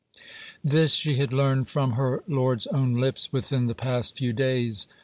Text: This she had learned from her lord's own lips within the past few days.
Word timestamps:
This 0.63 0.95
she 0.95 1.17
had 1.17 1.31
learned 1.31 1.69
from 1.69 1.91
her 1.91 2.23
lord's 2.27 2.65
own 2.65 2.95
lips 2.95 3.31
within 3.31 3.67
the 3.67 3.75
past 3.75 4.17
few 4.17 4.33
days. 4.33 4.87